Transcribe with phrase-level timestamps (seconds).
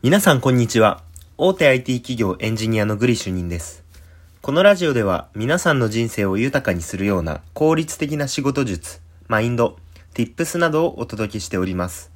[0.00, 1.02] 皆さんこんにちは。
[1.38, 3.82] 大手 IT 企業エンジニアのグリ主任です。
[4.42, 9.76] このラジオでは皆さんの人生を豊かにするような効率的な仕事術、マインド、
[10.14, 12.12] tips などをお届けしております。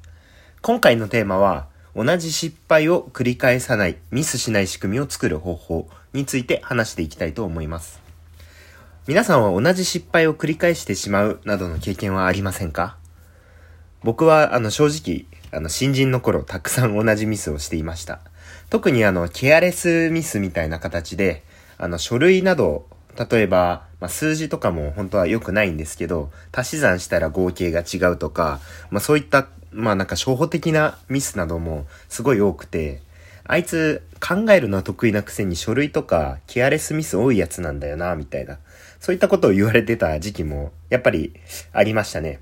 [0.61, 8.01] 今回のテーマは、同じ失敗を繰り返さない、ミスしない仕組みを作る方法について話していきたいと思います。
[9.07, 12.95] 皆さんは同じ失敗を繰り返してしまうなどの経験はありませんか？
[14.03, 18.19] 僕は、あの、正直、あの、新人の頃、たくさん同じミスをしていました。
[18.69, 21.43] 特にあの、ケアレスミスみたいな形で、
[21.77, 22.87] あの、書類など、
[23.29, 33.01] 例えば、まあ、数字とかも本当は良くないんですけど、足し算したら合計が違うとか、まあ、そういった、まあ、なんか初歩的なミスなどもすごい多くて、
[33.45, 38.57] あいつ考えるのは得意なくせに書類とかケアレスミス多いやつなんだよな、みたいな。
[38.99, 41.33] そういったことを言われてた時期も、やっぱり
[41.73, 42.39] ありましたね。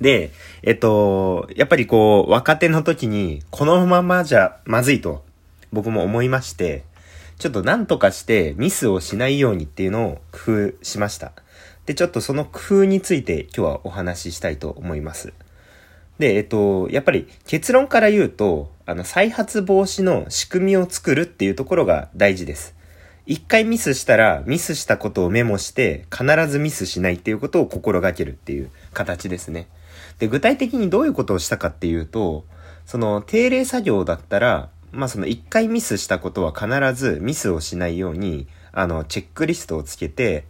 [0.00, 0.30] で、
[0.62, 5.24] えっと、やっぱりこう、若手の時に、このままじゃまずいと、
[5.72, 6.84] 僕も思いまして、
[7.38, 11.32] ちょっと何とかしてミスをしないようにっていうのを工夫しました。
[11.84, 15.32] で、ちょっとその工夫について今日はお話ししたいと思います。
[16.18, 22.74] で、えっと、やっぱり結論から言うと、あの、再発防止の仕組みを作るっていうところが大事です。
[23.26, 29.66] 一回ミスしたら、ミスしたことをメモして、必ずミスしないっていうことを心がけるっていう形ですね。
[30.18, 32.44] で、具体的にどういうことをしたかっていうと、
[32.84, 40.44] その定例作業だったら、まあその一回ミスしたことは必ずミスをしないように、あの、チェックリストをつけて、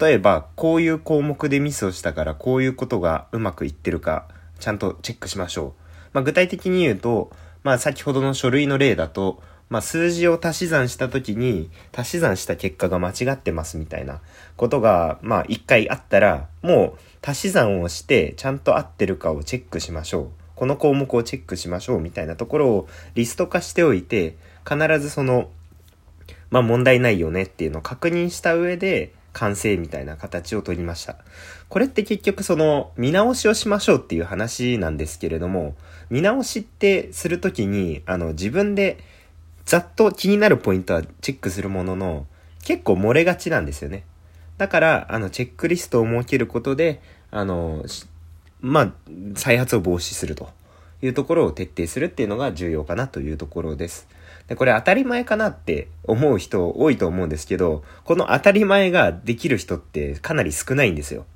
[0.00, 4.26] 例えば、こういう項目でミスをしたから、こういうことがうまくいってるか、
[4.58, 5.82] ちゃんとチェックしましょう。
[6.14, 7.30] まあ具体的に言うと、
[7.62, 14.20] まあ先ほどの書類の例だと、まあ数字を足し算した時に、足し算した結果が間違ってますみたいな
[14.56, 20.28] ことが、まあ一回あったら、もう足し算をして、ちゃんと合ってるかをチェックしましょう。
[20.54, 24.36] この項目をチェックしましょうみたいなところをリスト化しておいて、
[24.68, 25.50] 必ずその、
[26.50, 31.16] まあ問題ないよねっていうのを確認した上で、完成みたいな形を取りました。
[31.68, 35.74] これって結局その見直しをしましょうっていう話なんですけれども、
[36.08, 38.98] 見直しってするときに、あの自分で
[39.64, 42.26] ざっと気になるポイントはチェックするものの、
[42.64, 44.04] 結構漏れがちなんですよね。
[44.58, 47.84] だから、あの、チェックリストを設けることで、あの、
[48.60, 48.92] まあ、
[49.34, 50.48] 再発を防止すると
[51.02, 54.06] いうところを徹底するっていうのが重要かなというところです。
[54.48, 61.26] で、これ当たり前かなって思う人多いと思うんですけど、この当たり前ができる人ってかなり少ないんですよ。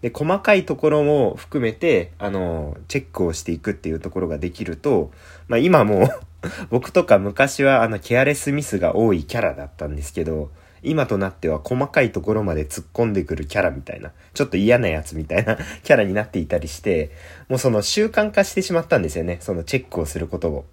[0.00, 5.10] で、細かいところも含めて、あの、チェックをしていくっていうところができると、
[5.48, 6.10] まあ今も
[6.70, 10.50] 僕とか昔はあの、ケアレスミスが多いキャラだったんですけど、
[10.82, 17.10] 今となっては細かいところまで突っ込んでくるキャラみたいな、ちょっと嫌なやつみたいな キャラになっていたりして、
[17.48, 19.38] もうその習慣化してしまったんですよね。
[19.40, 20.64] そのチェックをすることを。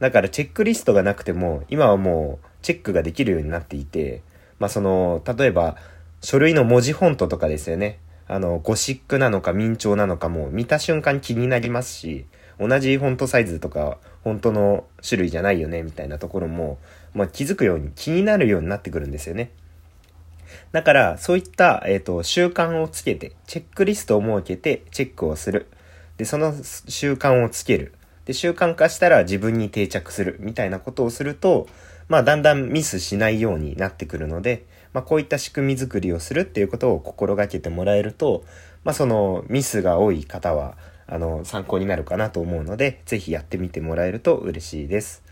[0.00, 4.22] だからチェックリストがなくても、今はもうチェックができるようになっていて、
[4.58, 5.76] まあその、例えば
[6.22, 7.98] 書類の文字フォントとかですよね。
[8.26, 12.24] あの、ゴシックなのか明朝なのかも見た瞬間気になりますし、
[12.60, 16.78] 同じフォントサイズとか本当の種類じゃないよねみたいなところも、
[17.14, 19.50] まあ、気づくように気になるようになってくるんですよね。
[20.72, 25.66] だから、そういった、えっ、と、習慣をつけて、チェックリストを設けて、チェックをする。
[26.16, 26.54] で、その
[26.88, 27.94] 習慣をつける。
[28.24, 30.36] で、習慣化したら自分に定着する。
[30.40, 31.68] みたいなことをすると、
[32.08, 38.44] まあ、だんだんミスしないようになってくるので、まあ、こういった仕組み作りをするっていうことを心がけてもらえると、
[38.82, 40.76] まあ、そのミスが多い方は、
[41.10, 45.22] あの、参考になるかなと思うので、ぜひやってみてもらえると嬉しいです。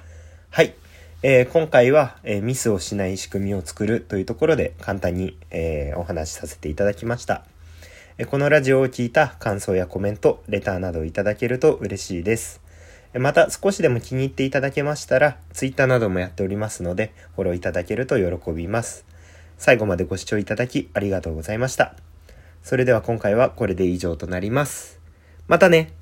[0.50, 0.75] はい。
[1.22, 7.44] えー今回は、えーミスをしない仕組みを作るというところで簡単に、えーお話しさせていただきました。
[8.19, 12.61] えこのラジオを聞いた感想やコメント、レターなどをいただけると嬉しいです。
[13.15, 19.05] また少しでも気に入っていただけましたら、Twitter などもやっておりますので、フォローいただけると喜びます。
[19.56, 21.94] 最後までご視聴いただきありがとうございました。
[22.62, 24.97] それでは今回はこれで以上となります。
[25.48, 25.97] またね。